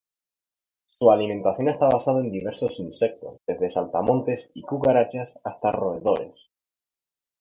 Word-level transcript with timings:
Su 0.89 1.11
alimentación 1.11 1.69
está 1.69 1.87
basada 1.87 2.21
en 2.21 2.31
diversos 2.31 2.79
insectos, 2.79 3.39
desde 3.45 3.69
saltamontes 3.69 4.49
y 4.55 4.63
cucarachas, 4.63 5.37
hasta 5.43 5.71
roedores. 5.71 6.49